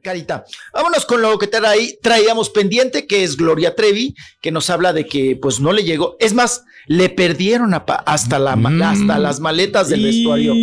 Carita, 0.00 0.44
vámonos 0.72 1.06
con 1.06 1.22
lo 1.22 1.38
que 1.38 1.48
traíamos 1.48 2.50
pendiente, 2.50 3.06
que 3.06 3.24
es 3.24 3.36
Gloria 3.36 3.74
Trevi, 3.74 4.14
que 4.40 4.50
nos 4.50 4.70
habla 4.70 4.92
de 4.92 5.06
que 5.06 5.38
pues 5.40 5.60
no 5.60 5.72
le 5.72 5.84
llegó. 5.84 6.16
Es 6.18 6.34
más, 6.34 6.64
le 6.86 7.08
perdieron 7.08 7.72
hasta, 7.74 8.38
la, 8.38 8.56
mm. 8.56 8.82
hasta 8.82 9.18
las 9.18 9.40
maletas 9.40 9.88
del 9.88 10.02
vestuario 10.02 10.54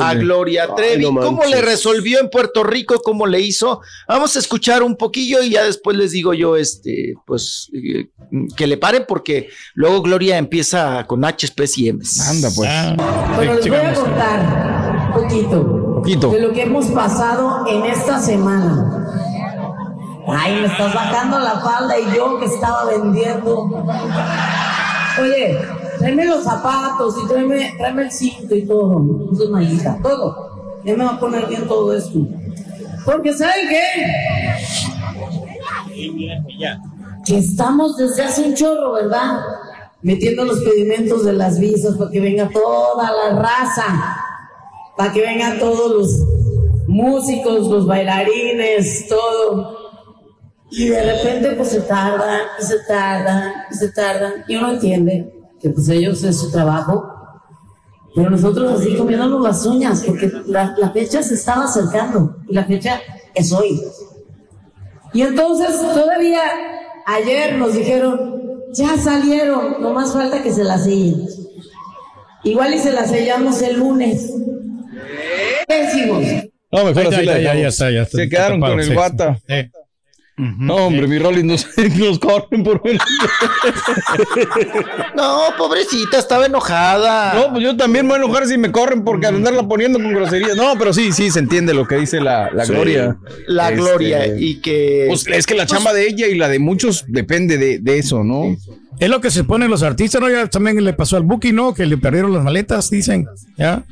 a 0.00 0.14
Gloria 0.14 0.74
Trevi. 0.74 1.04
¿Cómo 1.04 1.44
le 1.44 1.60
resolvió 1.60 2.20
en 2.20 2.30
Puerto 2.30 2.64
Rico? 2.64 3.00
¿Cómo 3.02 3.26
le 3.26 3.40
hizo? 3.40 3.80
Vamos 4.08 4.36
a 4.36 4.38
escuchar 4.38 4.82
un 4.82 4.96
poquillo 4.96 5.42
y 5.42 5.50
ya 5.50 5.64
después 5.64 5.96
les 5.96 6.12
digo 6.12 6.32
yo, 6.32 6.56
este, 6.56 7.14
pues, 7.26 7.70
eh, 7.74 8.08
que 8.56 8.66
le 8.66 8.76
paren 8.76 9.04
porque 9.06 9.48
luego 9.74 10.02
Gloria 10.02 10.38
empieza 10.38 11.04
con 11.06 11.24
H, 11.24 11.52
y 11.76 11.92
M's. 11.92 12.20
Anda, 12.20 12.48
pues. 12.54 12.70
Ah, 12.72 13.32
bueno, 13.36 13.54
les 13.54 13.68
voy 13.68 13.76
a 13.76 13.94
contar 13.94 14.93
poquito, 15.14 16.30
de 16.30 16.40
lo 16.40 16.52
que 16.52 16.62
hemos 16.62 16.86
pasado 16.86 17.64
en 17.66 17.84
esta 17.84 18.18
semana. 18.18 19.04
Ay, 20.26 20.60
me 20.60 20.66
estás 20.66 20.94
bajando 20.94 21.38
la 21.38 21.60
falda 21.60 21.98
y 21.98 22.16
yo 22.16 22.38
que 22.38 22.46
estaba 22.46 22.86
vendiendo. 22.86 23.84
Oye, 25.20 25.58
tráeme 25.98 26.24
los 26.24 26.42
zapatos 26.44 27.14
y 27.22 27.28
tráeme, 27.28 28.02
el 28.02 28.10
cinto 28.10 28.54
y 28.54 28.66
todo. 28.66 29.04
Es 29.60 30.02
todo. 30.02 30.80
Ya 30.84 30.96
me 30.96 31.04
va 31.04 31.12
a 31.12 31.20
poner 31.20 31.46
bien 31.46 31.66
todo 31.68 31.94
esto. 31.94 32.20
Porque 33.04 33.32
¿saben 33.34 33.68
qué? 33.68 33.82
Que 37.24 37.38
estamos 37.38 37.96
desde 37.96 38.22
hace 38.22 38.42
un 38.42 38.54
chorro, 38.54 38.92
¿verdad? 38.92 39.40
Metiendo 40.02 40.44
los 40.44 40.60
pedimentos 40.60 41.24
de 41.24 41.32
las 41.34 41.58
visas 41.58 41.96
para 41.96 42.10
que 42.10 42.20
venga 42.20 42.48
toda 42.50 43.10
la 43.10 43.38
raza, 43.40 44.23
para 44.96 45.12
que 45.12 45.20
vengan 45.20 45.58
todos 45.58 45.90
los 45.92 46.34
músicos, 46.86 47.68
los 47.68 47.86
bailarines, 47.86 49.08
todo. 49.08 49.76
Y 50.70 50.88
de 50.88 51.02
repente 51.02 51.52
pues 51.52 51.68
se 51.68 51.80
tardan, 51.82 52.40
y 52.60 52.64
se 52.64 52.78
tardan, 52.80 53.52
y 53.70 53.74
se 53.74 53.88
tardan. 53.90 54.32
Y 54.48 54.56
uno 54.56 54.72
entiende 54.72 55.32
que 55.60 55.70
pues 55.70 55.88
ellos 55.88 56.22
es 56.24 56.38
su 56.38 56.50
trabajo. 56.50 57.10
Pero 58.14 58.30
nosotros 58.30 58.80
así 58.80 58.96
comiéndonos 58.96 59.42
las 59.42 59.66
uñas, 59.66 60.04
porque 60.06 60.30
la, 60.46 60.74
fecha 60.92 61.22
se 61.22 61.34
estaba 61.34 61.64
acercando. 61.64 62.36
Y 62.48 62.54
la 62.54 62.64
fecha 62.64 63.00
es 63.34 63.52
hoy. 63.52 63.82
Y 65.12 65.22
entonces 65.22 65.80
todavía 65.80 66.42
ayer 67.06 67.56
nos 67.56 67.74
dijeron, 67.74 68.34
ya 68.72 68.96
salieron, 68.96 69.80
no 69.80 69.92
más 69.92 70.12
falta 70.12 70.42
que 70.42 70.52
se 70.52 70.64
las 70.64 70.84
sellen. 70.84 71.26
Igual 72.44 72.74
y 72.74 72.78
se 72.78 72.92
las 72.92 73.10
sellamos 73.10 73.62
el 73.62 73.78
lunes. 73.78 74.32
No, 76.70 76.84
mejor 76.84 77.06
así 77.14 77.24
ya, 77.24 77.38
ya, 77.38 77.54
ya, 77.54 77.68
está, 77.68 77.90
ya 77.90 78.02
está, 78.02 78.18
Se 78.18 78.28
quedaron 78.28 78.60
con 78.60 78.80
el 78.80 78.92
guata. 78.92 79.38
No, 80.36 80.74
hombre, 80.86 81.06
mi 81.06 81.16
Rolly 81.18 81.44
nos, 81.44 81.64
nos 81.96 82.18
corren 82.18 82.64
por 82.64 82.82
No, 85.16 85.40
pobrecita, 85.56 86.18
estaba 86.18 86.46
enojada. 86.46 87.34
No, 87.34 87.52
pues 87.52 87.62
yo 87.62 87.76
también 87.76 88.04
me 88.04 88.14
voy 88.14 88.20
a 88.20 88.24
enojar 88.24 88.48
si 88.48 88.58
me 88.58 88.72
corren 88.72 89.04
porque 89.04 89.28
al 89.28 89.36
andarla 89.36 89.68
poniendo 89.68 90.00
con 90.00 90.12
groserías. 90.12 90.56
No, 90.56 90.74
pero 90.76 90.92
sí, 90.92 91.12
sí, 91.12 91.30
se 91.30 91.38
entiende 91.38 91.72
lo 91.72 91.86
que 91.86 91.94
dice 91.98 92.20
la, 92.20 92.50
Gloria. 92.66 93.16
La 93.46 93.68
este, 93.68 93.80
Gloria, 93.80 94.26
y 94.26 94.60
que. 94.60 95.04
Pues 95.06 95.24
es 95.28 95.46
que 95.46 95.54
la 95.54 95.66
chamba 95.66 95.92
de 95.92 96.08
ella 96.08 96.26
y 96.26 96.34
la 96.34 96.48
de 96.48 96.58
muchos 96.58 97.04
depende 97.06 97.56
de, 97.56 97.78
de 97.78 97.98
eso, 97.98 98.24
¿no? 98.24 98.56
Es 98.98 99.08
lo 99.08 99.20
que 99.20 99.30
se 99.30 99.44
ponen 99.44 99.70
los 99.70 99.84
artistas, 99.84 100.20
¿no? 100.20 100.28
Ya 100.28 100.48
también 100.48 100.82
le 100.82 100.94
pasó 100.94 101.16
al 101.16 101.22
Buki, 101.22 101.52
¿no? 101.52 101.74
Que 101.74 101.86
le 101.86 101.96
perdieron 101.96 102.32
las 102.32 102.42
maletas, 102.42 102.90
dicen. 102.90 103.28
¿Ya? 103.56 103.84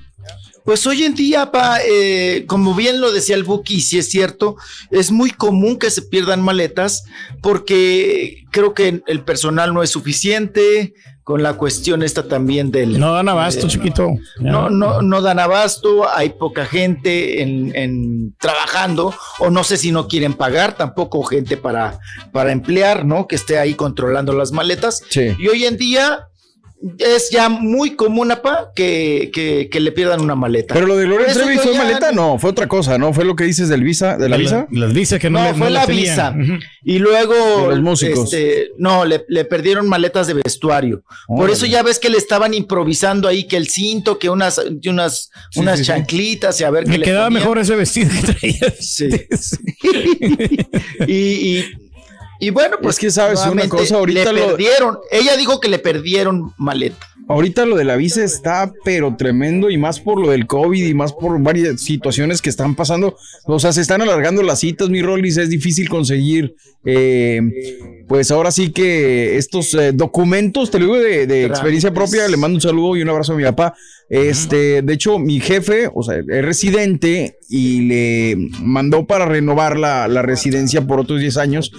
Pues 0.64 0.86
hoy 0.86 1.04
en 1.04 1.14
día, 1.14 1.50
pa, 1.50 1.78
eh, 1.84 2.44
como 2.46 2.74
bien 2.74 3.00
lo 3.00 3.12
decía 3.12 3.34
el 3.34 3.44
Buki, 3.44 3.80
si 3.80 3.98
es 3.98 4.08
cierto, 4.10 4.56
es 4.90 5.10
muy 5.10 5.30
común 5.30 5.78
que 5.78 5.90
se 5.90 6.02
pierdan 6.02 6.42
maletas 6.42 7.04
porque 7.40 8.44
creo 8.50 8.74
que 8.74 9.02
el 9.06 9.24
personal 9.24 9.74
no 9.74 9.82
es 9.82 9.90
suficiente, 9.90 10.94
con 11.24 11.42
la 11.42 11.54
cuestión 11.54 12.02
esta 12.02 12.26
también 12.26 12.70
del... 12.70 12.98
No 12.98 13.12
dan 13.12 13.28
abasto, 13.28 13.68
chiquito. 13.68 14.10
No, 14.40 14.70
no, 14.70 15.02
no 15.02 15.22
dan 15.22 15.38
abasto, 15.38 16.08
hay 16.12 16.30
poca 16.30 16.66
gente 16.66 17.42
en, 17.42 18.34
trabajando, 18.38 19.14
o 19.38 19.50
no 19.50 19.62
sé 19.62 19.76
si 19.76 19.92
no 19.92 20.08
quieren 20.08 20.34
pagar, 20.34 20.76
tampoco 20.76 21.22
gente 21.22 21.56
para, 21.56 22.00
para 22.32 22.50
emplear, 22.50 23.04
¿no? 23.04 23.28
Que 23.28 23.36
esté 23.36 23.58
ahí 23.58 23.74
controlando 23.74 24.32
las 24.32 24.50
maletas. 24.50 25.02
Y 25.14 25.48
hoy 25.48 25.64
en 25.64 25.76
día 25.76 26.26
es 26.98 27.30
ya 27.30 27.48
muy 27.48 27.94
común, 27.94 28.32
apa, 28.32 28.72
que, 28.74 29.30
que, 29.32 29.80
le 29.80 29.92
pierdan 29.92 30.20
una 30.20 30.34
maleta. 30.34 30.74
Pero 30.74 30.86
lo 30.86 30.96
de 30.96 31.06
Gloria 31.06 31.32
Trevi 31.32 31.56
fue 31.58 31.76
maleta, 31.76 32.12
no, 32.12 32.38
fue 32.38 32.50
otra 32.50 32.66
cosa, 32.66 32.98
¿no? 32.98 33.12
Fue 33.12 33.24
lo 33.24 33.36
que 33.36 33.44
dices 33.44 33.68
del 33.68 33.84
visa, 33.84 34.16
de 34.16 34.28
la, 34.28 34.36
visa. 34.36 34.66
Las 34.70 34.92
visas 34.92 35.20
que 35.20 35.30
no, 35.30 35.42
no 35.42 35.54
fue 35.54 35.70
la 35.70 35.86
visa. 35.86 36.34
Y 36.84 36.98
luego, 36.98 37.70
los 37.70 37.80
músicos. 37.80 38.32
Este, 38.32 38.70
no, 38.78 39.04
le, 39.04 39.20
perdieron 39.44 39.88
maletas 39.88 40.26
de 40.26 40.34
vestuario. 40.34 41.04
Por 41.26 41.50
eso 41.50 41.66
ya 41.66 41.82
ves 41.82 41.98
que 41.98 42.10
le 42.10 42.18
estaban 42.18 42.54
improvisando 42.54 43.28
ahí 43.28 43.44
que 43.44 43.56
el 43.56 43.68
cinto, 43.68 44.18
que 44.18 44.28
unas, 44.28 44.60
unas, 44.86 45.30
unas 45.56 45.82
chanclitas 45.82 46.60
y 46.60 46.64
a 46.64 46.70
ver 46.70 46.84
qué 46.84 46.98
le 46.98 47.04
quedaba 47.04 47.30
mejor 47.30 47.58
ese 47.58 47.76
vestido 47.76 48.10
que 48.10 48.32
traía. 48.32 48.74
Sí. 48.80 49.08
y, 51.06 51.58
y 51.58 51.81
bueno, 52.50 52.78
pues 52.82 52.98
que 52.98 53.10
sabes 53.10 53.40
una 53.46 53.68
cosa, 53.68 53.96
ahorita 53.96 54.32
le 54.32 54.42
perdieron. 54.42 54.98
Ella 55.10 55.36
dijo 55.36 55.60
que 55.60 55.68
le 55.68 55.78
perdieron 55.78 56.52
maleta. 56.56 57.08
Ahorita 57.32 57.64
lo 57.64 57.76
de 57.76 57.84
la 57.84 57.96
visa 57.96 58.22
está 58.22 58.70
pero 58.84 59.16
tremendo 59.16 59.70
y 59.70 59.78
más 59.78 60.00
por 60.00 60.20
lo 60.20 60.30
del 60.30 60.46
COVID 60.46 60.86
y 60.86 60.92
más 60.92 61.14
por 61.14 61.40
varias 61.40 61.80
situaciones 61.80 62.42
que 62.42 62.50
están 62.50 62.74
pasando. 62.74 63.16
O 63.46 63.58
sea, 63.58 63.72
se 63.72 63.80
están 63.80 64.02
alargando 64.02 64.42
las 64.42 64.60
citas, 64.60 64.90
mi 64.90 65.00
Rollis, 65.00 65.38
es 65.38 65.48
difícil 65.48 65.88
conseguir. 65.88 66.54
Eh, 66.84 67.40
pues 68.06 68.30
ahora 68.30 68.50
sí 68.50 68.70
que 68.70 69.38
estos 69.38 69.72
eh, 69.72 69.92
documentos, 69.92 70.70
te 70.70 70.78
lo 70.78 70.84
digo 70.84 70.98
de, 70.98 71.46
experiencia 71.46 71.94
propia, 71.94 72.28
le 72.28 72.36
mando 72.36 72.56
un 72.56 72.60
saludo 72.60 72.96
y 72.96 73.02
un 73.02 73.08
abrazo 73.08 73.32
a 73.32 73.36
mi 73.36 73.44
papá. 73.44 73.74
Este, 74.10 74.82
de 74.82 74.92
hecho, 74.92 75.18
mi 75.18 75.40
jefe, 75.40 75.88
o 75.94 76.02
sea, 76.02 76.18
es 76.18 76.44
residente 76.44 77.38
y 77.48 77.80
le 77.86 78.36
mandó 78.60 79.06
para 79.06 79.24
renovar 79.24 79.78
la, 79.78 80.06
residencia 80.20 80.86
por 80.86 81.00
otros 81.00 81.20
10 81.20 81.38
años. 81.38 81.72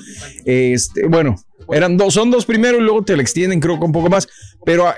Este, 0.46 1.06
bueno, 1.06 1.36
eran 1.72 1.98
dos, 1.98 2.14
son 2.14 2.32
dos 2.32 2.46
primero 2.46 2.78
y 2.78 2.82
luego 2.82 3.04
te 3.04 3.16
la 3.16 3.22
extienden, 3.22 3.60
creo 3.60 3.80
que 3.80 3.86
un 3.86 3.92
poco 3.92 4.10
más. 4.10 4.28
Pero 4.66 4.88
a, 4.88 4.96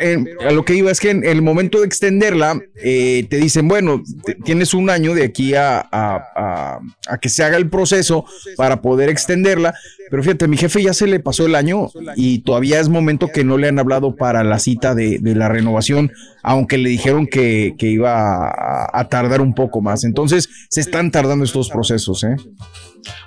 a 0.47 0.51
lo 0.51 0.63
que 0.63 0.75
iba 0.75 0.91
es 0.91 0.99
que 0.99 1.09
en 1.09 1.23
el 1.23 1.41
momento 1.41 1.79
de 1.79 1.87
extenderla, 1.87 2.59
eh, 2.83 3.25
te 3.29 3.37
dicen, 3.37 3.67
bueno, 3.67 4.03
tienes 4.43 4.73
un 4.73 4.89
año 4.89 5.15
de 5.15 5.23
aquí 5.23 5.55
a, 5.55 5.79
a, 5.91 6.79
a, 7.07 7.17
que 7.17 7.29
se 7.29 7.43
haga 7.43 7.57
el 7.57 7.69
proceso 7.69 8.25
para 8.57 8.81
poder 8.81 9.09
extenderla. 9.09 9.73
Pero 10.11 10.21
fíjate, 10.21 10.47
mi 10.47 10.57
jefe 10.57 10.83
ya 10.83 10.93
se 10.93 11.07
le 11.07 11.19
pasó 11.19 11.47
el 11.47 11.55
año 11.55 11.89
y 12.15 12.39
todavía 12.39 12.79
es 12.79 12.89
momento 12.89 13.29
que 13.29 13.43
no 13.43 13.57
le 13.57 13.67
han 13.67 13.79
hablado 13.79 14.15
para 14.15 14.43
la 14.43 14.59
cita 14.59 14.93
de, 14.93 15.17
de 15.19 15.33
la 15.33 15.49
renovación, 15.49 16.11
aunque 16.43 16.77
le 16.77 16.89
dijeron 16.89 17.25
que, 17.25 17.73
que 17.77 17.87
iba 17.87 18.53
a, 18.93 19.09
tardar 19.09 19.41
un 19.41 19.55
poco 19.55 19.81
más. 19.81 20.03
Entonces, 20.03 20.47
se 20.69 20.81
están 20.81 21.09
tardando 21.09 21.43
estos 21.43 21.69
procesos, 21.69 22.23
¿eh? 22.23 22.35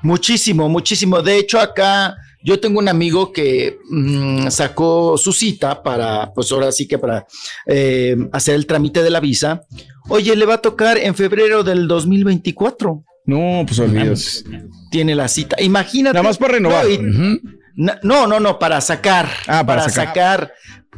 Muchísimo, 0.02 0.68
muchísimo. 0.68 1.22
De 1.22 1.38
hecho, 1.38 1.58
acá 1.58 2.16
yo 2.42 2.60
tengo 2.60 2.78
un 2.78 2.88
amigo 2.88 3.32
que 3.32 3.78
mm, 3.90 4.48
sacó 4.48 5.16
su 5.18 5.32
cita 5.32 5.82
para, 5.82 6.32
pues 6.34 6.50
ahora 6.52 6.72
sí 6.72 6.86
que 6.86 6.98
para 6.98 7.26
eh, 7.66 8.16
hacer 8.32 8.54
el 8.54 8.66
trámite 8.66 9.02
de 9.02 9.10
la 9.10 9.20
visa. 9.20 9.62
Oye, 10.08 10.34
le 10.36 10.46
va 10.46 10.54
a 10.54 10.62
tocar 10.62 10.98
en 10.98 11.14
febrero 11.14 11.62
del 11.62 11.88
2024. 11.88 13.04
No, 13.26 13.64
pues 13.66 13.78
olvidas. 13.78 14.44
Tiene 14.90 15.14
la 15.14 15.28
cita. 15.28 15.60
Imagínate. 15.60 16.14
Nada 16.14 16.22
más 16.22 16.38
para 16.38 16.54
renovar. 16.54 16.86
No, 16.88 17.38
no, 17.78 18.40
no, 18.40 18.58
para 18.58 18.80
sacar. 18.80 19.28
Ah, 19.46 19.64
para, 19.64 19.88
sacar. 19.88 20.52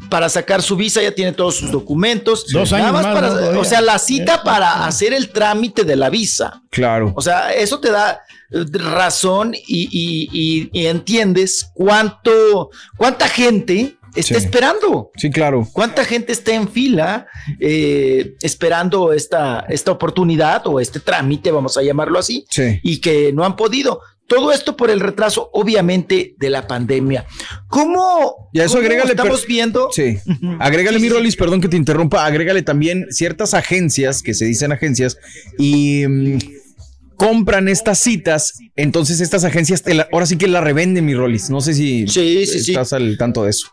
Para 0.08 0.30
sacar 0.30 0.62
su 0.62 0.76
visa, 0.76 1.02
ya 1.02 1.14
tiene 1.14 1.32
todos 1.32 1.56
sus 1.56 1.70
documentos. 1.70 2.46
Dos 2.50 2.72
años 2.72 2.92
más. 2.92 3.04
para, 3.04 3.58
o 3.58 3.64
sea, 3.64 3.82
la 3.82 3.98
cita 3.98 4.42
para 4.42 4.86
hacer 4.86 5.12
el 5.12 5.30
trámite 5.30 5.84
de 5.84 5.96
la 5.96 6.08
visa. 6.08 6.62
Claro. 6.70 7.12
O 7.14 7.20
sea, 7.20 7.52
eso 7.52 7.80
te 7.80 7.90
da 7.90 8.22
razón 8.50 9.54
y, 9.54 10.70
entiendes 10.72 11.70
cuánto, 11.74 12.70
cuánta 12.96 13.28
gente 13.28 13.96
está 14.14 14.38
esperando. 14.38 15.10
Sí, 15.16 15.30
claro. 15.30 15.68
¿Cuánta 15.72 16.04
gente 16.06 16.32
está 16.32 16.54
en 16.54 16.66
fila 16.66 17.26
eh, 17.60 18.36
esperando 18.40 19.12
esta, 19.12 19.66
esta 19.68 19.92
oportunidad 19.92 20.66
o 20.66 20.80
este 20.80 20.98
trámite, 20.98 21.50
vamos 21.50 21.76
a 21.76 21.82
llamarlo 21.82 22.18
así, 22.18 22.46
y 22.82 23.02
que 23.02 23.34
no 23.34 23.44
han 23.44 23.54
podido? 23.54 24.00
Todo 24.30 24.52
esto 24.52 24.76
por 24.76 24.90
el 24.90 25.00
retraso, 25.00 25.50
obviamente, 25.52 26.36
de 26.38 26.50
la 26.50 26.68
pandemia. 26.68 27.26
¿Cómo, 27.66 28.48
eso 28.52 28.78
agrégale, 28.78 29.10
estamos 29.10 29.44
viendo? 29.44 29.88
Sí. 29.90 30.18
Agrégale, 30.60 31.00
mi 31.00 31.08
Rolis, 31.08 31.34
perdón 31.34 31.60
que 31.60 31.66
te 31.66 31.76
interrumpa, 31.76 32.24
agrégale 32.24 32.62
también 32.62 33.08
ciertas 33.10 33.54
agencias, 33.54 34.22
que 34.22 34.32
se 34.32 34.44
dicen 34.44 34.70
agencias, 34.70 35.18
y 35.58 36.06
mm, 36.06 36.38
compran 37.16 37.66
estas 37.66 37.98
citas, 37.98 38.54
entonces 38.76 39.20
estas 39.20 39.42
agencias 39.42 39.82
ahora 40.12 40.26
sí 40.26 40.38
que 40.38 40.46
la 40.46 40.60
revenden, 40.60 41.06
mi 41.06 41.14
Rolis. 41.14 41.50
No 41.50 41.60
sé 41.60 41.74
si 41.74 42.06
sí, 42.06 42.46
sí, 42.46 42.70
estás 42.70 42.92
al 42.92 43.18
tanto 43.18 43.42
de 43.42 43.50
eso. 43.50 43.66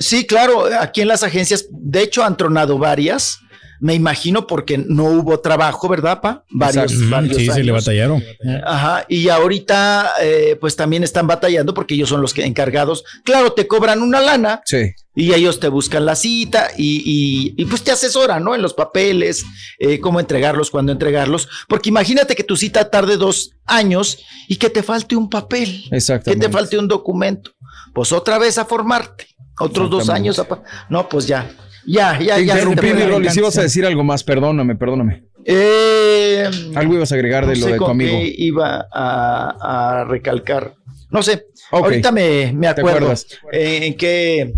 Sí, 0.00 0.26
claro, 0.26 0.64
aquí 0.80 1.02
en 1.02 1.08
las 1.08 1.22
agencias, 1.22 1.66
de 1.70 2.02
hecho, 2.02 2.24
han 2.24 2.36
tronado 2.36 2.78
varias. 2.78 3.38
Me 3.80 3.94
imagino 3.94 4.46
porque 4.46 4.78
no 4.78 5.04
hubo 5.04 5.40
trabajo, 5.40 5.88
¿verdad, 5.88 6.20
pa? 6.20 6.44
Varios, 6.50 7.08
varios 7.08 7.36
Sí, 7.36 7.46
se 7.46 7.64
le 7.64 7.72
batallaron. 7.72 8.22
Ajá, 8.64 9.04
y 9.08 9.28
ahorita 9.28 10.12
eh, 10.22 10.56
pues 10.60 10.76
también 10.76 11.02
están 11.02 11.26
batallando 11.26 11.74
porque 11.74 11.94
ellos 11.94 12.08
son 12.08 12.20
los 12.20 12.34
que 12.34 12.44
encargados. 12.44 13.04
Claro, 13.24 13.52
te 13.52 13.66
cobran 13.66 14.02
una 14.02 14.20
lana. 14.20 14.62
Sí 14.64 14.94
y 15.14 15.34
ellos 15.34 15.58
te 15.58 15.68
buscan 15.68 16.06
la 16.06 16.14
cita 16.14 16.68
y, 16.76 17.54
y, 17.56 17.64
pues 17.66 17.82
te 17.82 17.90
asesoran, 17.90 18.44
¿no? 18.44 18.54
En 18.54 18.62
los 18.62 18.74
papeles, 18.74 19.44
eh, 19.78 20.00
cómo 20.00 20.20
entregarlos, 20.20 20.70
cuándo 20.70 20.92
entregarlos, 20.92 21.48
porque 21.68 21.88
imagínate 21.88 22.36
que 22.36 22.44
tu 22.44 22.56
cita 22.56 22.90
tarde 22.90 23.16
dos 23.16 23.52
años 23.66 24.18
y 24.48 24.56
que 24.56 24.70
te 24.70 24.82
falte 24.82 25.16
un 25.16 25.28
papel, 25.28 25.90
que 25.90 26.36
te 26.36 26.48
falte 26.48 26.78
un 26.78 26.86
documento, 26.86 27.50
pues 27.92 28.12
otra 28.12 28.38
vez 28.38 28.56
a 28.56 28.64
formarte, 28.64 29.26
otros 29.58 29.90
dos 29.90 30.08
años, 30.08 30.40
no, 30.88 31.08
pues 31.08 31.26
ya, 31.26 31.50
ya, 31.86 32.18
ya, 32.18 32.38
ya. 32.38 32.54
Interrumpí 32.54 32.92
mi 32.92 33.02
rol, 33.04 33.28
si 33.30 33.38
ibas 33.38 33.58
a 33.58 33.62
decir 33.62 33.86
algo 33.86 34.04
más, 34.04 34.24
perdóname, 34.24 34.76
perdóname. 34.76 35.24
Eh, 35.44 36.48
algo 36.74 36.94
ibas 36.94 37.12
a 37.12 37.14
agregar 37.14 37.46
de 37.46 37.56
lo 37.56 37.66
de 37.66 37.76
tu 37.78 37.86
amigo. 37.86 38.18
iba 38.22 38.86
a, 38.92 40.04
recalcar, 40.08 40.74
no 41.10 41.22
sé, 41.22 41.46
ahorita 41.70 42.12
me, 42.12 42.52
me 42.52 42.68
acuerdo 42.68 43.12
en 43.52 43.94
qué 43.96 44.52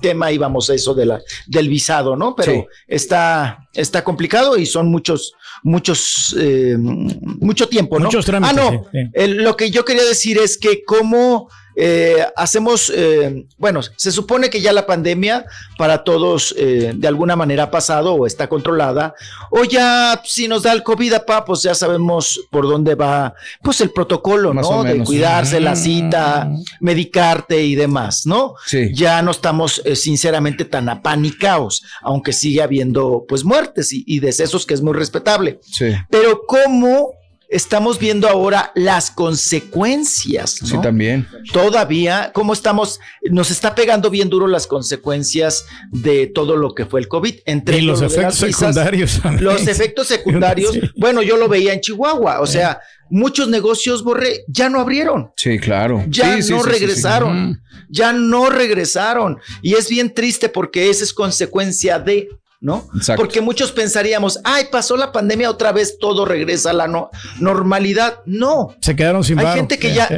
tema 0.00 0.32
íbamos 0.32 0.70
a 0.70 0.74
eso 0.74 0.94
de 0.94 1.06
la, 1.06 1.20
del 1.46 1.68
visado, 1.68 2.16
¿no? 2.16 2.34
Pero 2.34 2.66
está, 2.86 3.68
está 3.74 4.02
complicado 4.04 4.56
y 4.56 4.66
son 4.66 4.90
muchos, 4.90 5.34
muchos, 5.62 6.34
eh, 6.38 6.76
mucho 6.78 7.68
tiempo, 7.68 7.98
¿no? 7.98 8.06
Muchos 8.06 8.24
trámites. 8.24 8.58
Ah, 8.58 8.60
no, 8.60 8.86
lo 9.26 9.56
que 9.56 9.70
yo 9.70 9.84
quería 9.84 10.04
decir 10.04 10.38
es 10.38 10.58
que 10.58 10.82
cómo 10.84 11.48
eh, 11.82 12.26
hacemos, 12.36 12.92
eh, 12.94 13.46
bueno, 13.56 13.80
se 13.96 14.12
supone 14.12 14.50
que 14.50 14.60
ya 14.60 14.70
la 14.72 14.86
pandemia 14.86 15.46
para 15.78 16.04
todos 16.04 16.54
eh, 16.58 16.92
de 16.94 17.08
alguna 17.08 17.36
manera 17.36 17.64
ha 17.64 17.70
pasado 17.70 18.12
o 18.12 18.26
está 18.26 18.48
controlada, 18.50 19.14
o 19.50 19.64
ya 19.64 20.20
si 20.24 20.46
nos 20.46 20.62
da 20.62 20.72
el 20.72 20.82
COVID, 20.82 21.14
pa, 21.26 21.44
pues 21.44 21.62
ya 21.62 21.74
sabemos 21.74 22.38
por 22.50 22.68
dónde 22.68 22.94
va, 22.94 23.32
pues 23.62 23.80
el 23.80 23.92
protocolo, 23.92 24.52
¿no? 24.52 24.84
De 24.84 25.02
cuidarse, 25.02 25.58
la 25.58 25.74
cita, 25.74 26.50
medicarte 26.80 27.62
y 27.62 27.74
demás, 27.74 28.26
¿no? 28.26 28.56
Sí. 28.66 28.90
Ya 28.92 29.22
no 29.22 29.30
estamos 29.30 29.82
sinceramente 29.94 30.66
tan 30.66 30.90
apanicados, 30.90 31.82
aunque 32.02 32.34
sigue 32.34 32.60
habiendo 32.60 33.24
pues 33.26 33.42
muertes 33.42 33.92
y, 33.92 34.04
y 34.06 34.20
decesos, 34.20 34.66
que 34.66 34.74
es 34.74 34.82
muy 34.82 34.92
respetable. 34.92 35.60
Sí. 35.62 35.94
Pero 36.10 36.42
cómo 36.46 37.19
estamos 37.50 37.98
viendo 37.98 38.28
ahora 38.28 38.70
las 38.74 39.10
consecuencias. 39.10 40.62
¿no? 40.62 40.68
Sí, 40.68 40.78
también. 40.80 41.26
Todavía, 41.52 42.30
¿cómo 42.32 42.52
estamos? 42.52 43.00
Nos 43.30 43.50
está 43.50 43.74
pegando 43.74 44.08
bien 44.08 44.30
duro 44.30 44.46
las 44.46 44.66
consecuencias 44.66 45.66
de 45.90 46.28
todo 46.28 46.56
lo 46.56 46.74
que 46.74 46.86
fue 46.86 47.00
el 47.00 47.08
COVID. 47.08 47.40
Entre 47.44 47.78
y 47.78 47.82
los 47.82 48.00
efectos 48.00 48.36
secundarios. 48.36 49.20
Los 49.40 49.66
efectos 49.66 50.06
secundarios. 50.08 50.78
Bueno, 50.96 51.22
yo 51.22 51.36
lo 51.36 51.48
veía 51.48 51.72
en 51.72 51.80
Chihuahua. 51.80 52.40
O 52.40 52.46
sea, 52.46 52.80
muchos 53.10 53.48
negocios, 53.48 54.04
Borré, 54.04 54.44
ya 54.46 54.68
no 54.68 54.80
abrieron. 54.80 55.32
Sí, 55.36 55.58
claro. 55.58 56.04
Ya 56.08 56.36
no 56.38 56.62
regresaron. 56.62 57.60
Ya 57.88 58.12
no 58.12 58.48
regresaron. 58.48 59.38
Y 59.60 59.74
es 59.74 59.88
bien 59.88 60.14
triste 60.14 60.48
porque 60.48 60.88
esa 60.88 61.02
es 61.02 61.12
consecuencia 61.12 61.98
de 61.98 62.28
¿no? 62.60 62.86
Porque 63.16 63.40
muchos 63.40 63.72
pensaríamos, 63.72 64.38
ay, 64.44 64.66
pasó 64.70 64.96
la 64.96 65.12
pandemia 65.12 65.50
otra 65.50 65.72
vez, 65.72 65.98
todo 65.98 66.26
regresa 66.26 66.70
a 66.70 66.74
la 66.74 66.86
no 66.86 67.10
normalidad. 67.38 68.20
No. 68.26 68.74
Se 68.80 68.94
quedaron 68.94 69.24
sin 69.24 69.38
Hay 69.38 69.56
gente 69.56 69.78
que 69.78 69.94
ya, 69.94 70.08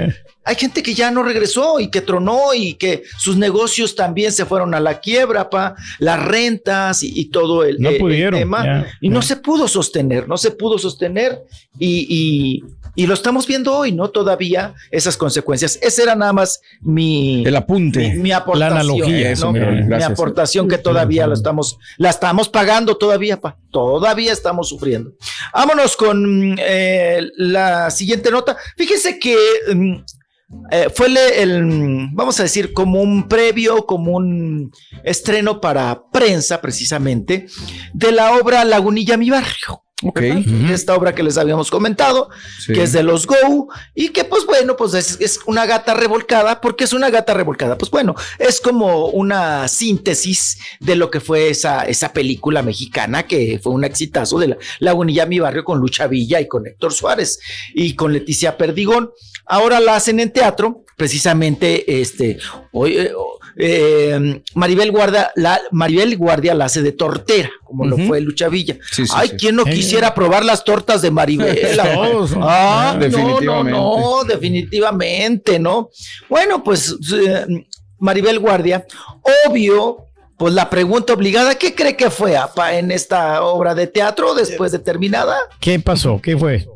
hay 0.45 0.57
gente 0.57 0.83
que 0.83 0.95
ya 0.95 1.13
no 1.13 1.23
regresó 1.23 1.79
y 1.79 1.89
que 1.89 2.01
tronó 2.01 2.53
y 2.53 2.75
que 2.75 3.05
sus 3.19 3.37
negocios 3.37 3.95
también 3.95 4.33
se 4.33 4.45
fueron 4.45 4.75
a 4.75 4.81
la 4.81 4.99
quiebra, 4.99 5.49
pa, 5.49 5.77
las 6.01 6.25
rentas 6.25 7.05
y, 7.05 7.27
todo 7.27 7.65
el, 7.65 7.79
no 7.79 7.91
pudieron, 7.99 8.41
tema. 8.41 8.87
y 9.01 9.09
no 9.09 9.23
se 9.23 9.37
pudo 9.37 9.69
sostener, 9.69 10.29
no 10.29 10.37
se 10.37 10.51
pudo 10.51 10.79
sostener 10.79 11.45
y, 11.79 12.07
y, 12.09 12.65
lo 12.97 13.15
estamos 13.15 13.47
viendo 13.47 13.75
hoy, 13.75 13.93
¿no? 13.93 14.11
Todavía 14.11 14.75
esas 14.91 15.17
consecuencias. 15.17 15.79
Ese 15.83 16.03
era 16.03 16.15
nada 16.15 16.33
más 16.33 16.61
mi... 16.81 17.45
El 17.47 17.57
apunte. 17.57 18.15
Mi, 18.15 18.33
aportación. 18.33 18.75
La 18.75 18.81
analogía, 18.81 19.35
Mi 19.99 20.03
aportación 20.03 20.69
que 20.69 20.79
todavía 20.79 21.27
lo 21.27 21.35
estamos, 21.35 21.79
la 21.97 22.11
estamos 22.11 22.49
pagando 22.49 22.97
todavía, 22.97 23.41
pa. 23.41 23.57
Todavía 23.71 24.33
estamos 24.33 24.69
sufriendo. 24.69 25.13
Vámonos 25.55 25.97
con 25.97 26.57
eh, 26.59 27.29
la 27.37 27.91
siguiente 27.91 28.31
nota. 28.31 28.57
Fíjese 28.77 29.19
que... 29.19 29.37
Mm, 29.75 29.97
eh, 30.71 30.91
fue 30.95 31.09
el, 31.43 32.09
vamos 32.13 32.39
a 32.39 32.43
decir, 32.43 32.75
como 32.75 33.01
un 33.01 33.27
previo, 33.27 33.87
como 33.87 34.13
un 34.13 34.71
estreno 35.03 35.63
para 35.63 36.03
prensa, 36.13 36.61
precisamente, 36.61 37.47
de 37.95 38.13
la 38.13 38.37
obra 38.37 38.63
Lagunilla 38.65 39.17
Mi 39.17 39.31
Barrio. 39.31 39.83
Ok. 40.03 40.21
Esta 40.71 40.95
obra 40.95 41.15
que 41.15 41.23
les 41.23 41.39
habíamos 41.39 41.71
comentado, 41.71 42.29
que 42.67 42.83
es 42.83 42.93
de 42.93 43.03
los 43.03 43.27
Go, 43.27 43.69
y 43.95 44.09
que 44.09 44.25
pues 44.25 44.47
bueno, 44.47 44.77
pues 44.77 44.95
es, 44.95 45.41
una 45.47 45.67
gata 45.67 45.95
revolcada. 45.95 46.61
porque 46.61 46.85
es 46.85 46.93
una 46.93 47.11
gata 47.11 47.35
revolcada? 47.35 47.79
Pues 47.79 47.91
bueno, 47.91 48.15
es 48.39 48.61
como 48.61 49.07
una 49.09 49.69
síntesis 49.69 50.59
de 50.81 50.97
lo 50.97 51.11
que 51.11 51.21
fue 51.21 51.51
esa, 51.51 51.83
esa 51.85 52.13
película 52.13 52.63
mexicana 52.63 53.25
que 53.25 53.61
fue 53.63 53.73
un 53.73 53.85
exitazo 53.85 54.39
de 54.39 54.49
la 54.49 54.57
Lagunilla 54.81 55.27
Mi 55.27 55.39
Barrio 55.39 55.65
con 55.65 55.79
Lucha 55.79 56.07
Villa 56.07 56.41
y 56.41 56.49
con 56.49 56.67
Héctor 56.67 56.93
Suárez 56.93 57.39
y 57.75 57.95
con 57.95 58.13
Leticia 58.13 58.57
Perdigón. 58.57 59.11
Ahora 59.47 59.81
la 59.81 59.97
hacen 59.97 60.21
en 60.21 60.33
teatro, 60.33 60.85
precisamente 60.97 62.01
este, 62.01 62.39
hoy, 62.73 63.11
eh, 63.57 64.43
Maribel 64.55 64.91
Guardia, 64.91 65.31
la, 65.37 65.61
Maribel 65.71 66.17
Guardia 66.17 66.55
la 66.55 66.67
hace 66.67 66.83
de 66.83 66.93
tortera, 66.93 67.51
como 67.65 67.85
lo 67.85 67.97
fue 67.99 68.21
Lucha 68.21 68.49
Villa. 68.49 68.77
Ay, 69.15 69.31
¿quién 69.31 69.57
no 69.57 69.65
quisiera 69.65 70.15
probar 70.15 70.45
las 70.45 70.65
tortas 70.65 71.03
de 71.03 71.11
Maribel? 71.11 71.59
ah, 72.41 72.97
definitivamente. 72.99 73.79
No, 73.79 73.99
no, 73.99 74.19
no, 74.19 74.25
definitivamente, 74.25 75.59
¿no? 75.59 75.91
Bueno, 76.29 76.63
pues 76.63 76.97
eh, 77.15 77.67
Maribel 77.99 78.39
Guardia, 78.39 78.87
obvio, 79.47 80.07
pues 80.37 80.55
la 80.55 80.69
pregunta 80.69 81.13
obligada, 81.13 81.55
¿qué 81.55 81.75
cree 81.75 81.97
que 81.97 82.11
fue 82.11 82.37
apa, 82.37 82.75
en 82.75 82.91
esta 82.91 83.43
obra 83.45 83.75
de 83.75 83.87
teatro 83.87 84.35
después 84.35 84.73
de 84.73 84.81
terminada? 84.81 85.37
¿Qué 85.61 85.79
pasó? 85.79 86.21
¿Qué 86.21 86.37
fue? 86.37 86.67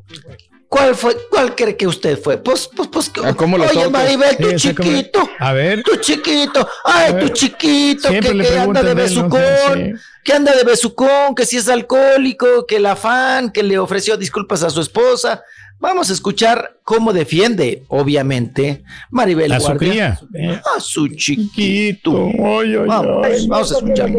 ¿Cuál 0.77 0.95
fue? 0.95 1.17
¿Cuál 1.31 1.55
cree 1.55 1.77
que 1.77 1.87
usted 1.87 2.21
fue? 2.21 2.37
Pues, 2.37 2.69
pues, 2.75 2.89
pues. 2.89 3.11
¿A 3.25 3.35
cómo 3.35 3.57
lo 3.57 3.65
Oye, 3.65 3.73
tocas? 3.73 3.91
Maribel, 3.91 4.37
tu 4.37 4.49
Sí, 4.51 4.55
esa 4.69 4.75
como- 4.75 4.89
chiquito. 4.91 5.31
A 5.39 5.53
ver. 5.53 5.83
Tu 5.83 5.97
chiquito. 5.97 6.69
Ay, 6.85 7.15
tu 7.19 7.29
chiquito. 7.31 8.09
Siempre 8.09 8.37
Que, 8.47 8.59
anda 8.59 8.83
de 8.83 8.91
él, 8.91 8.97
besucón. 8.97 9.41
Sí. 9.75 9.93
Que 10.23 10.33
anda 10.35 10.55
de 10.55 10.65
besucón. 10.65 11.35
Que 11.35 11.47
si 11.47 11.57
es 11.57 11.69
alcohólico. 11.69 12.67
Que 12.67 12.79
la 12.79 12.95
fan. 12.95 13.51
Que 13.51 13.63
le 13.63 13.79
ofreció 13.79 14.17
disculpas 14.19 14.63
a 14.63 14.71
su 14.71 14.81
esposa. 14.83 15.43
Vamos 15.79 16.09
a 16.09 16.15
escuchar 16.15 16.79
cómo 16.85 17.13
defiende, 17.13 17.85
obviamente, 17.89 18.83
Maribel 19.11 19.53
A 19.53 19.61
su 19.61 19.67
Guardia. 19.67 20.19
cría. 20.33 20.63
A 20.77 20.81
su 20.81 21.09
chiquito. 21.09 22.31
Vamos, 22.87 23.73
a 23.73 23.77
escuchar. 23.77 24.11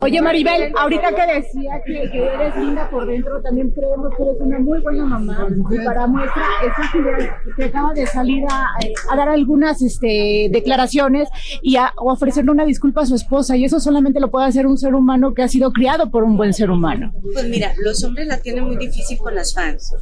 Oye 0.00 0.22
Maribel, 0.22 0.72
ahorita 0.76 1.14
que 1.14 1.34
decía 1.34 1.82
que, 1.84 2.10
que 2.10 2.24
eres 2.24 2.56
linda 2.56 2.88
por 2.90 3.06
dentro, 3.06 3.42
también 3.42 3.70
creemos 3.70 4.10
que 4.16 4.22
eres 4.22 4.36
una 4.40 4.58
muy 4.60 4.80
buena 4.80 5.04
mamá. 5.04 5.48
Y 5.70 5.84
para 5.84 6.06
muestra, 6.06 6.42
esta 6.66 6.90
ciudad 6.92 7.36
que 7.56 7.64
acaba 7.64 7.92
de 7.92 8.06
salir 8.06 8.44
a, 8.50 8.68
eh, 8.82 8.92
a 9.10 9.16
dar 9.16 9.28
algunas 9.28 9.82
este, 9.82 10.48
declaraciones 10.50 11.28
y 11.62 11.76
a 11.76 11.92
o 11.96 12.12
ofrecerle 12.12 12.52
una 12.52 12.64
disculpa 12.64 13.02
a 13.02 13.06
su 13.06 13.14
esposa. 13.14 13.56
Y 13.56 13.64
eso 13.64 13.80
solamente 13.80 14.18
lo 14.20 14.30
puede 14.30 14.46
hacer 14.46 14.66
un 14.66 14.78
ser 14.78 14.94
humano 14.94 15.34
que 15.34 15.42
ha 15.42 15.48
sido 15.48 15.72
criado 15.72 16.10
por 16.10 16.24
un 16.24 16.36
buen 16.36 16.54
ser 16.54 16.70
humano. 16.70 17.12
Pues 17.34 17.48
mira, 17.48 17.74
los 17.82 18.02
hombres 18.04 18.26
la 18.26 18.38
tienen 18.38 18.64
muy 18.64 18.76
difícil 18.76 19.18
con 19.18 19.34
las 19.34 19.54
fans, 19.54 19.92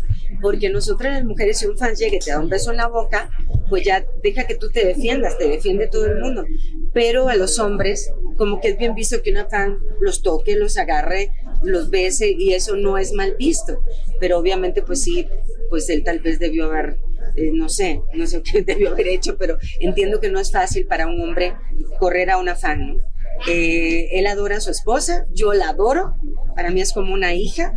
porque 0.40 0.70
nosotras 0.70 1.14
las 1.14 1.24
mujeres, 1.24 1.58
si 1.58 1.66
un 1.66 1.78
fan 1.78 1.94
llega 1.94 2.16
y 2.16 2.18
te 2.18 2.30
da 2.30 2.40
un 2.40 2.48
beso 2.48 2.70
en 2.70 2.78
la 2.78 2.88
boca, 2.88 3.30
pues 3.68 3.84
ya 3.84 4.04
deja 4.22 4.46
que 4.46 4.54
tú 4.54 4.70
te 4.70 4.86
defiendas, 4.86 5.38
te 5.38 5.48
defiende 5.48 5.88
todo 5.88 6.06
el 6.06 6.18
mundo. 6.20 6.44
Pero 6.92 7.28
a 7.28 7.36
los 7.36 7.58
hombres, 7.58 8.10
como 8.36 8.60
que 8.60 8.68
es 8.68 8.78
bien 8.78 8.94
visto 8.94 9.22
que 9.22 9.30
una 9.30 9.46
fan 9.46 9.78
los 10.00 10.22
toque, 10.22 10.56
los 10.56 10.76
agarre, 10.76 11.30
los 11.62 11.90
bese, 11.90 12.30
y 12.30 12.54
eso 12.54 12.76
no 12.76 12.98
es 12.98 13.12
mal 13.12 13.34
visto. 13.38 13.80
Pero 14.20 14.38
obviamente, 14.38 14.82
pues 14.82 15.02
sí, 15.02 15.26
pues 15.68 15.88
él 15.90 16.04
tal 16.04 16.20
vez 16.20 16.38
debió 16.38 16.66
haber, 16.66 16.98
eh, 17.36 17.50
no 17.52 17.68
sé, 17.68 18.00
no 18.14 18.26
sé 18.26 18.42
qué 18.50 18.62
debió 18.62 18.90
haber 18.90 19.08
hecho, 19.08 19.36
pero 19.36 19.58
entiendo 19.80 20.20
que 20.20 20.30
no 20.30 20.40
es 20.40 20.52
fácil 20.52 20.86
para 20.86 21.06
un 21.06 21.20
hombre 21.20 21.54
correr 21.98 22.30
a 22.30 22.38
una 22.38 22.54
fan, 22.54 22.88
¿no? 22.88 23.02
Eh, 23.48 24.18
él 24.18 24.26
adora 24.26 24.56
a 24.56 24.60
su 24.60 24.70
esposa, 24.70 25.26
yo 25.30 25.52
la 25.52 25.68
adoro, 25.68 26.14
para 26.54 26.70
mí 26.70 26.80
es 26.80 26.92
como 26.92 27.12
una 27.12 27.34
hija, 27.34 27.74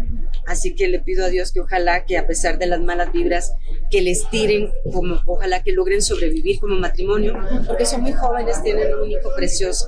así 0.49 0.73
que 0.73 0.87
le 0.87 0.99
pido 0.99 1.23
a 1.23 1.29
Dios 1.29 1.51
que 1.51 1.59
ojalá 1.59 2.05
que 2.05 2.17
a 2.17 2.25
pesar 2.25 2.57
de 2.57 2.65
las 2.65 2.81
malas 2.81 3.13
vibras, 3.13 3.53
que 3.89 4.01
les 4.01 4.29
tiren, 4.29 4.71
como, 4.91 5.21
ojalá 5.25 5.63
que 5.63 5.71
logren 5.71 6.01
sobrevivir 6.01 6.59
como 6.59 6.75
matrimonio, 6.75 7.33
porque 7.67 7.85
son 7.85 8.01
muy 8.01 8.13
jóvenes, 8.13 8.61
tienen 8.63 8.93
un 8.93 9.09
hijo 9.09 9.29
precioso 9.35 9.87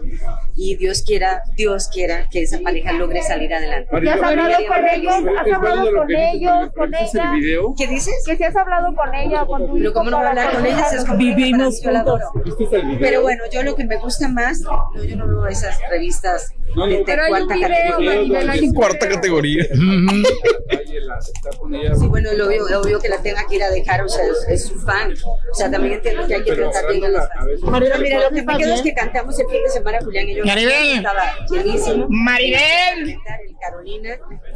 y 0.56 0.76
Dios 0.76 1.02
quiera, 1.02 1.44
Dios 1.56 1.88
quiera 1.88 2.28
que 2.30 2.44
esa 2.44 2.60
pareja 2.60 2.94
logre 2.94 3.22
salir 3.22 3.54
adelante. 3.54 3.90
¿Ya 4.04 4.14
has 4.16 4.22
hablado 4.22 4.56
con 4.68 4.88
ellos? 4.88 5.14
¿Has 5.40 5.54
hablado 5.54 5.92
con 5.96 6.12
ellos? 6.12 6.70
¿Con 6.76 6.96
ella? 6.96 7.34
¿Qué 7.78 7.88
dices? 7.88 8.14
¿Que 8.26 8.38
si 8.38 8.44
has 8.44 8.56
hablado 8.56 8.94
con 8.96 9.14
ella 9.14 9.44
o 9.44 9.48
con 9.48 9.68
tu 9.68 9.78
Pero 9.78 9.92
hijo 9.92 9.94
cómo 9.94 10.10
no 10.10 10.18
voy 10.18 10.26
a 10.26 10.30
hablar 10.30 10.52
con 10.54 10.66
ellas 10.66 10.94
es 10.94 11.06
como 11.06 11.18
Vivimos 11.18 11.82
juntos. 11.84 12.22
Pero 13.00 13.22
bueno, 13.22 13.44
yo 13.52 13.64
lo 13.64 13.76
que 13.76 13.86
me 13.86 13.98
gusta 13.98 14.28
más, 14.28 14.60
no, 14.62 14.90
yo 15.04 15.16
no 15.16 15.28
veo 15.28 15.48
esas 15.48 15.80
revistas 15.90 16.54
de, 16.76 16.98
de 16.98 17.04
Pero 17.06 17.24
hay 17.24 17.32
un 17.32 17.48
cuarta 17.48 17.60
categoría. 17.60 18.74
Cuarta 18.74 19.10
categoría. 19.10 19.66
Sí, 21.96 22.08
bueno, 22.08 22.30
lo 22.34 22.48
obvio, 22.48 22.82
obvio 22.82 23.00
que 23.00 23.10
la 23.10 23.22
tenga 23.22 23.46
que 23.48 23.56
ir 23.56 23.64
a 23.64 23.70
dejar, 23.70 23.91
o 24.00 24.08
sea, 24.08 24.24
es, 24.24 24.46
es 24.48 24.68
su 24.68 24.80
fan. 24.80 25.12
O 25.52 25.54
sea, 25.56 25.70
también 25.70 25.96
entiendo 25.96 26.26
que 26.28 26.36
hay 26.36 26.44
que 26.44 26.54
tratar 26.54 26.88
bien 26.92 27.04
a 27.04 27.10
los 27.10 27.28
fans. 27.28 27.80
Pero 27.80 27.98
mira, 28.00 28.20
lo 28.22 28.30
que 28.30 28.44
me 28.44 28.58
quedo 28.58 28.74
es 28.76 28.82
que 28.82 28.94
cantamos 28.94 29.38
el 29.40 29.48
fin 29.48 29.64
de 29.64 29.70
semana 29.70 29.98
Julián 30.02 30.30
y 30.30 30.36
yo. 30.36 30.46
Maribel. 30.46 30.98
Estaba 30.98 31.24
llenísimo. 31.50 32.06
Maribel. 32.10 33.10
En 33.10 33.20
Carolina 33.60 34.10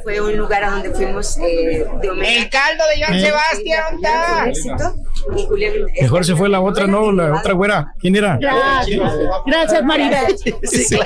fue 0.03 0.21
un 0.21 0.37
lugar 0.37 0.63
a 0.63 0.69
donde 0.69 0.91
fuimos 0.91 1.37
eh, 1.39 1.85
de 2.01 2.09
homenaje. 2.09 2.37
El 2.37 2.49
caldo 2.49 2.83
de 2.95 3.03
Joan 3.03 3.19
Sí, 3.19 3.25
Sebastián, 3.25 3.83
sí, 3.91 3.95
está. 4.03 4.49
éxito. 4.49 4.95
Y 5.35 5.45
Julián, 5.47 5.73
Mejor 6.01 6.25
se 6.25 6.35
fue 6.35 6.49
la 6.49 6.61
otra, 6.61 6.85
¿no? 6.87 7.11
La 7.11 7.35
otra 7.35 7.53
güera. 7.53 7.93
¿Quién 7.99 8.15
era? 8.15 8.37
Gracias, 8.39 9.11
gracias 9.45 9.83
Maribel. 9.83 10.37
Sí. 10.63 10.97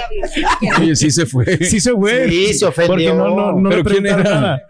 Oye, 0.79 0.95
sí 0.95 1.11
se 1.11 1.25
fue. 1.25 1.45
Sí 1.57 1.79
se 1.79 1.91
fue. 1.91 2.27
Sí, 2.29 2.53
se 2.53 2.65
ofendió. 2.65 2.87
Porque 2.93 3.13
no, 3.13 3.29
no, 3.29 3.51
no 3.53 3.69
¿Pero 3.69 3.83
le 3.83 3.89
quién 3.89 4.05
era? 4.07 4.17
nada. 4.23 4.61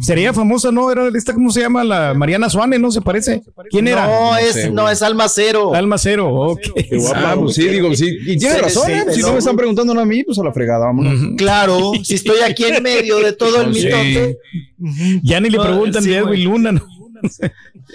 Sería 0.00 0.32
famosa, 0.32 0.72
¿no? 0.72 0.90
Era 0.90 1.08
esta, 1.14 1.34
¿cómo 1.34 1.50
se 1.50 1.60
llama? 1.60 1.84
La 1.84 2.14
Mariana 2.14 2.48
Suárez, 2.48 2.80
¿no? 2.80 2.90
Se 2.90 3.00
parece. 3.02 3.42
¿Quién 3.70 3.88
era? 3.88 4.06
No, 4.06 4.36
es, 4.36 4.52
sé, 4.54 4.70
no, 4.70 4.88
es 4.88 5.02
alma 5.02 5.28
cero. 5.28 5.74
Alma 5.74 5.98
Cero, 5.98 6.28
ok. 6.32 6.60
Ah, 7.14 7.34
pues 7.38 7.54
sí, 7.56 7.68
digo, 7.68 7.94
sí. 7.94 8.16
Y 8.26 8.38
tiene 8.38 8.58
razón, 8.58 8.86
sí, 8.86 8.92
¿eh? 8.92 9.04
Si 9.12 9.20
no 9.20 9.32
me 9.32 9.38
están 9.38 9.56
preguntando 9.56 9.98
a 10.00 10.04
mí, 10.04 10.24
pues 10.24 10.38
a 10.38 10.42
la 10.44 10.52
fregada, 10.52 10.86
vámonos. 10.86 11.36
Claro, 11.36 11.92
si 12.02 12.14
estoy 12.14 12.40
aquí 12.40 12.64
en 12.64 12.82
medio 12.82 13.18
de 13.18 13.32
todo 13.32 13.60
el 13.62 13.74
Sí. 13.74 13.84
mitote, 13.84 14.38
Ya 15.22 15.40
ni 15.40 15.50
le 15.50 15.58
No, 15.58 15.64
preguntan 15.64 16.02
sí, 16.02 16.10
de 16.10 16.16
Edwin. 16.18 16.44
Luna, 16.44 16.72
¿no? 16.72 16.86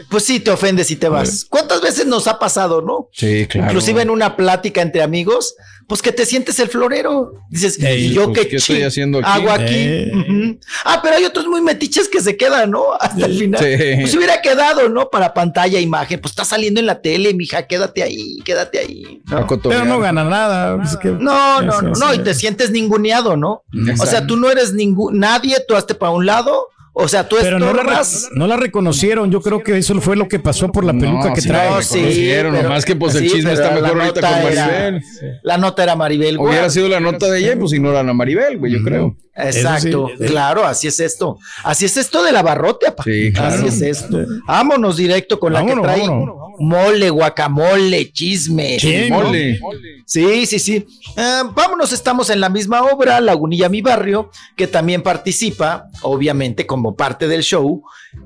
pues 0.10 0.24
sí 0.24 0.40
te 0.40 0.52
ofendes 0.52 0.90
y 0.92 0.96
te 0.96 1.10
vas. 1.10 1.46
¿Cuántas 1.46 1.82
veces 1.82 2.06
nos 2.06 2.28
ha 2.28 2.40
pasado, 2.40 2.82
no? 2.82 3.10
Sí, 3.14 3.46
claro. 3.48 3.68
Inclusive 3.68 4.02
en 4.02 4.10
una 4.10 4.36
plática 4.36 4.82
entre 4.82 5.02
amigos, 5.04 5.56
pues 5.92 6.02
que 6.02 6.14
te 6.14 6.26
sientes 6.26 6.58
el 6.62 6.70
florero. 6.70 7.34
Dices, 7.50 7.78
Ey, 7.84 8.06
¿y 8.06 8.14
yo 8.14 8.28
pues, 8.32 8.40
qué, 8.40 8.48
¿qué 8.48 8.56
estoy 8.56 8.78
chi- 8.78 8.84
haciendo 8.84 9.18
aquí? 9.20 9.28
hago 9.30 9.52
aquí? 9.52 9.74
Eh. 9.76 10.58
Ah, 10.86 11.02
pero 11.04 11.18
hay 11.18 11.26
otros 11.26 11.48
muy 11.48 11.60
metiches 11.60 12.08
que 12.08 12.22
se 12.22 12.38
quedan, 12.38 12.72
¿no? 12.72 12.94
Hasta 13.00 13.26
el 13.26 13.38
final. 13.38 13.60
Sí. 13.62 13.76
Pues 14.00 14.16
hubiera 14.16 14.42
quedado, 14.42 14.88
¿no? 14.88 15.10
Para 15.10 15.34
pantalla, 15.34 15.82
imagen. 15.82 16.22
Pues 16.22 16.32
está 16.32 16.46
saliendo 16.46 16.80
en 16.80 16.86
la 16.86 17.02
tele, 17.02 17.34
mija, 17.34 17.68
quédate 17.68 18.04
ahí, 18.04 18.38
quédate 18.46 18.80
ahí. 18.80 19.22
Pero 19.28 19.84
no 19.84 20.00
gana 20.00 20.24
nada. 20.24 20.82
es 20.82 20.96
que- 20.96 21.10
No, 21.10 21.62
no, 21.62 21.82
no, 21.82 21.92
no, 21.92 22.14
y 22.14 22.20
te 22.20 22.34
sientes 22.36 22.72
ninguneado, 22.72 23.36
¿no? 23.36 23.66
O 24.00 24.06
sea, 24.06 24.26
tú 24.26 24.38
no 24.38 24.50
eres 24.50 24.72
ningún 24.72 25.20
nadie, 25.20 25.58
tú 25.68 25.76
hazte 25.76 25.94
para 25.94 26.14
un 26.14 26.26
lado, 26.26 26.70
o 26.94 27.08
sea, 27.08 27.28
tú 27.28 27.38
Pero 27.42 27.58
no 27.60 27.74
la, 27.74 28.04
no 28.34 28.58
reconocieron. 28.58 29.32
Yo 29.32 29.42
creo 29.42 29.64
que 29.64 29.78
eso 29.78 30.00
fue 30.02 30.16
lo 30.16 30.28
que 30.28 30.40
pasó 30.40 30.70
por 30.72 30.84
la 30.84 30.94
peluca 30.94 31.30
No, 31.30 31.34
que 31.34 31.42
sí 31.42 31.48
trae. 31.48 31.70
la 31.70 31.76
No, 31.78 31.82
sí, 31.82 31.96
reconocieron, 31.96 32.52
pero- 32.54 32.64
nomás 32.70 32.86
que 32.86 32.96
pues 32.96 33.16
el 33.16 33.30
sí, 33.30 33.36
chisme 33.36 33.54
está 33.54 33.72
mejor 33.72 34.02
ahorita 34.02 34.22
con 34.22 34.52
era- 34.52 34.66
Maribel. 34.68 35.02
La 35.44 35.58
nota 35.58 35.84
era 35.84 35.96
Maribel. 35.96 36.38
güey. 36.38 36.50
Hubiera 36.52 36.70
sido 36.70 36.88
la 36.90 37.00
nota 37.00 37.30
de 37.30 37.40
ella, 37.40 37.56
pues 37.60 37.74
ignoran 37.74 38.10
a 38.10 38.14
Maribel, 38.14 38.58
güey, 38.58 38.74
yo 38.74 38.84
creo. 38.84 39.16
Exacto, 39.34 40.10
sí. 40.20 40.26
claro, 40.26 40.66
así 40.66 40.88
es 40.88 41.00
esto. 41.00 41.38
Así 41.64 41.86
es 41.86 41.96
esto 41.96 42.22
de 42.22 42.34
la 42.34 42.42
barrote, 42.44 42.88
apa. 42.88 43.04
Sí, 43.04 43.32
claro. 43.32 43.56
Así 43.56 43.68
es 43.68 43.82
esto. 43.82 44.20
Vámonos 44.46 44.98
directo 44.98 45.40
con 45.40 45.54
la 45.54 45.66
que 45.66 45.74
trae 45.74 46.02
vámonos. 46.02 46.36
mole, 46.60 47.10
guacamole, 47.10 48.12
chisme. 48.12 48.78
Sí, 48.80 49.08
Mole. 49.10 49.60
Sí, 50.06 50.46
sí, 50.46 50.60
sí. 50.60 50.86
Eh, 51.16 51.42
vámonos, 51.56 51.94
estamos 51.94 52.30
en 52.30 52.42
la 52.42 52.50
misma 52.50 52.84
obra, 52.84 53.22
Lagunilla 53.22 53.70
Mi 53.70 53.82
Barrio, 53.82 54.30
que 54.58 54.68
también 54.68 55.02
participa, 55.02 55.86
obviamente, 56.02 56.66
como 56.82 56.96
parte 56.96 57.28
del 57.28 57.44
show, 57.44 57.84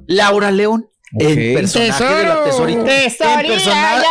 Laura 0.07 0.49
León. 0.49 0.89
En 1.19 1.27
Ok. 1.27 1.57
personaje 1.59 2.03
de 2.15 2.23
la 2.23 2.43
tesorita. 2.45 2.79
En 2.79 3.47
personaje, 3.47 4.05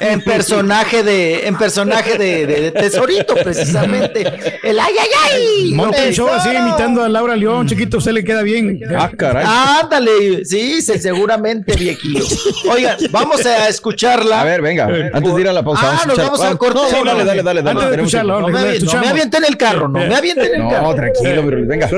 en 0.00 0.20
personaje 0.22 1.02
de, 1.02 1.46
en 1.46 1.56
personaje 1.56 2.18
de, 2.18 2.46
de- 2.46 2.60
de 2.62 2.70
tesorito, 2.72 3.34
precisamente. 3.34 4.20
El 4.62 4.78
ay, 4.78 4.94
ay, 5.00 5.08
ay. 5.32 5.72
Monta 5.74 6.04
el 6.04 6.14
show 6.14 6.28
así 6.28 6.50
imitando 6.50 7.02
a 7.02 7.08
Laura 7.08 7.36
León, 7.36 7.66
chiquito, 7.66 7.98
usted 7.98 8.12
le 8.12 8.24
queda 8.24 8.42
bien. 8.42 8.80
Ah, 8.96 9.10
caray. 9.16 9.44
Ándale, 9.82 10.44
sí, 10.44 10.80
se- 10.82 10.98
seguramente, 10.98 11.74
viejillo. 11.76 12.24
Oigan, 12.70 12.96
vamos 13.10 13.44
a 13.46 13.68
escucharla. 13.68 14.40
A 14.40 14.44
ver, 14.44 14.62
venga, 14.62 14.88
antes 15.12 15.34
de 15.34 15.40
ir 15.40 15.48
a 15.48 15.52
la 15.52 15.62
pausa. 15.62 15.80
Ah, 15.82 16.02
vamos 16.06 16.40
a 16.40 16.50
nos 16.50 16.58
vamos. 16.58 16.74
No, 16.74 16.88
sí, 16.88 16.96
dale, 17.04 17.24
dale, 17.24 17.42
dale. 17.42 17.62
dale, 17.62 17.70
Antes 17.80 17.90
de 17.90 17.96
escucharlo, 17.96 18.40
no, 18.40 18.48
me, 18.48 18.78
no 18.78 19.08
avienten 19.08 19.44
el 19.44 19.56
carro, 19.56 19.88
no 19.88 19.98
me 20.00 20.14
avienten 20.14 20.54
el 20.54 20.62
No, 20.62 20.70
carro. 20.70 20.94
tranquilo, 20.94 21.42
mi 21.42 21.50
Rol, 21.50 21.66
venga. 21.66 21.88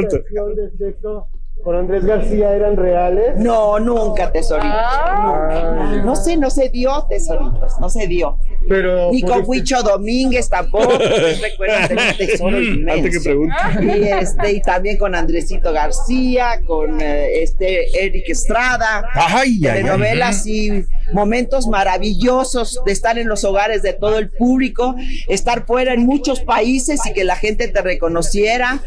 Con 1.63 1.77
Andrés 1.77 2.05
García 2.05 2.55
eran 2.55 2.77
reales. 2.77 3.37
No, 3.37 3.79
nunca, 3.79 4.31
tesorito. 4.31 4.67
Nunca. 4.69 6.03
No 6.05 6.17
sé, 6.17 6.37
no 6.37 6.51
se 6.51 6.69
dio, 6.69 7.07
tesoritos, 7.09 7.79
no 7.81 7.89
se 7.91 8.07
dio. 8.07 8.39
Pero 8.69 9.11
Ni 9.11 9.23
con 9.23 9.43
Huicho 9.47 9.83
Domínguez 9.83 10.49
tampoco. 10.49 10.99
recuerdan 11.43 11.89
de 11.89 12.27
tesoro 12.27 12.61
inmenso. 12.63 13.07
Antes 13.07 13.19
que 13.19 13.25
pregunte. 13.25 13.57
Y, 13.83 14.09
este, 14.09 14.53
y 14.53 14.61
también 14.61 14.97
con 14.99 15.15
Andresito 15.15 15.73
García, 15.73 16.61
con 16.67 17.01
eh, 17.01 17.43
este 17.43 18.05
Eric 18.05 18.29
Estrada. 18.29 19.09
Ay, 19.15 19.61
ay, 19.63 19.67
ay. 19.67 19.77
telenovelas 19.79 20.47
y 20.47 20.85
momentos 21.13 21.67
maravillosos 21.67 22.81
de 22.85 22.93
estar 22.93 23.19
en 23.19 23.29
los 23.29 23.45
hogares 23.45 23.83
de 23.83 23.93
todo 23.93 24.19
el 24.19 24.31
público, 24.31 24.95
estar 25.29 25.67
fuera 25.67 25.95
en 25.95 26.07
muchos 26.07 26.41
países 26.41 27.01
y 27.07 27.13
que 27.13 27.25
la 27.25 27.37
gente 27.37 27.69
te 27.69 27.83
reconociera. 27.83 28.81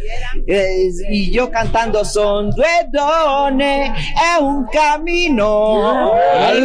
Eh, 0.48 0.90
y 1.10 1.32
yo 1.32 1.52
cantando 1.52 2.06
son 2.06 2.52
due 2.52 2.68
donne 2.92 3.92
è 3.92 4.40
un 4.40 4.66
camino. 4.68 6.14
¡Ay, 6.14 6.62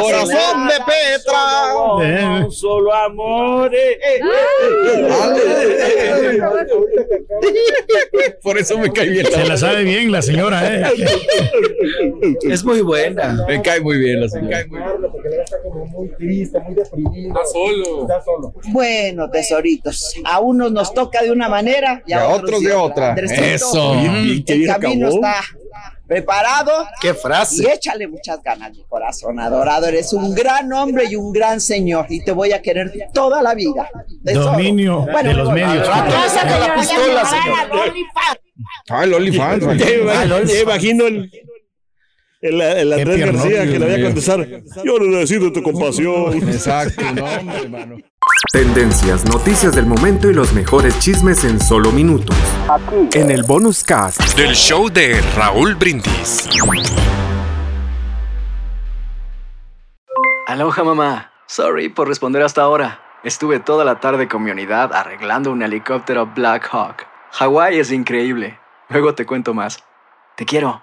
Corazón 0.00 0.68
de 0.68 0.74
Petra. 0.84 1.72
somos 1.72 2.58
solo 2.58 2.94
amores. 2.94 3.96
Por 8.42 8.58
eso 8.58 8.78
me 8.78 8.92
cae 8.92 9.08
bien. 9.08 9.26
Se 9.26 9.44
la 9.44 9.56
sabe 9.56 9.84
bien 9.84 10.10
la 10.10 10.22
señora, 10.22 10.74
¿eh? 10.74 10.84
Es 12.42 12.64
muy 12.64 12.80
buena. 12.82 13.44
Me 13.46 13.61
cae 13.62 13.80
muy 13.80 13.98
bien 13.98 14.20
la 14.20 14.28
señora. 14.28 14.60
Está 14.60 15.62
como 15.62 15.86
muy 15.86 16.08
triste, 16.16 16.58
muy 16.60 16.74
deprimido. 16.74 17.28
Está 17.28 17.44
solo. 17.52 18.02
Está 18.02 18.22
solo. 18.22 18.52
Bueno, 18.68 19.30
tesoritos, 19.30 20.14
a 20.24 20.40
unos 20.40 20.72
nos 20.72 20.92
toca 20.94 21.22
de 21.22 21.30
una 21.32 21.48
manera 21.48 22.02
y 22.06 22.12
a, 22.12 22.16
Y 22.16 22.20
a 22.20 22.28
otros 22.28 22.60
de 22.62 22.72
otra. 22.72 23.14
Eso. 23.14 23.94
El 23.94 24.44
¿Qué 24.44 24.54
día 24.54 24.76
camino 24.78 25.06
acabó? 25.06 25.16
está 25.26 25.42
preparado. 26.06 26.72
Qué 27.00 27.14
frase. 27.14 27.62
Y 27.62 27.66
échale 27.66 28.06
muchas 28.08 28.42
ganas, 28.42 28.70
mi 28.76 28.82
corazón 28.84 29.40
adorado. 29.40 29.86
Eres 29.86 30.12
un 30.12 30.34
gran 30.34 30.70
hombre 30.72 31.04
y 31.10 31.16
un 31.16 31.32
gran 31.32 31.60
señor. 31.60 32.06
Y 32.10 32.22
te 32.24 32.32
voy 32.32 32.52
a 32.52 32.60
querer 32.60 32.92
toda 33.14 33.42
la 33.42 33.54
vida. 33.54 33.88
Tesoro. 34.24 34.52
Dominio 34.52 35.06
de 35.22 35.34
los 35.34 35.50
medios. 35.52 35.88
Ah, 35.90 36.26
saca 36.28 36.58
la 36.58 36.74
pistola, 36.74 37.24
señor. 37.24 37.94
Ah, 38.90 39.04
el 39.04 39.14
OnlyFans. 39.14 39.64
Me- 39.64 40.60
imagino 40.60 41.06
el, 41.06 41.30
el, 42.42 42.60
el 42.60 42.92
Andrés 42.92 43.20
García 43.20 43.62
que 43.64 43.78
le 43.78 43.86
vaya 43.86 43.96
a 43.96 44.06
contestar. 44.06 44.46
Yo 44.84 44.98
no 44.98 45.06
necesito 45.06 45.52
tu 45.52 45.62
compasión. 45.62 46.34
Exacto, 46.48 47.02
no, 47.14 47.24
hombre, 47.24 47.62
hermano. 47.62 47.96
Tendencias, 48.52 49.24
noticias 49.24 49.74
del 49.74 49.86
momento 49.86 50.28
y 50.28 50.34
los 50.34 50.52
mejores 50.52 50.98
chismes 50.98 51.44
en 51.44 51.60
solo 51.60 51.92
minutos. 51.92 52.36
En 53.14 53.30
el 53.30 53.44
bonus 53.44 53.82
cast. 53.84 54.36
Del 54.36 54.54
show 54.54 54.88
de 54.90 55.20
Raúl 55.36 55.76
Brindis. 55.76 56.48
Aloha 60.48 60.84
mamá. 60.84 61.32
Sorry 61.46 61.88
por 61.88 62.08
responder 62.08 62.42
hasta 62.42 62.62
ahora. 62.62 63.00
Estuve 63.22 63.60
toda 63.60 63.84
la 63.84 64.00
tarde 64.00 64.26
con 64.26 64.42
mi 64.42 64.50
unidad 64.50 64.92
arreglando 64.92 65.52
un 65.52 65.62
helicóptero 65.62 66.26
Black 66.26 66.68
Hawk. 66.72 67.06
Hawái 67.30 67.78
es 67.78 67.92
increíble. 67.92 68.58
Luego 68.88 69.14
te 69.14 69.24
cuento 69.24 69.54
más. 69.54 69.82
Te 70.36 70.44
quiero. 70.44 70.82